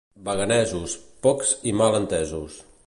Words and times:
Baganesos, 0.29 0.95
pocs 1.27 1.55
i 1.73 1.77
mal 1.83 2.01
entesos. 2.03 2.63